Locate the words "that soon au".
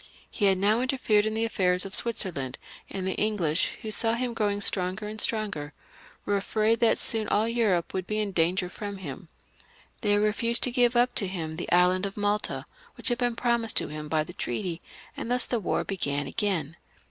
6.79-7.45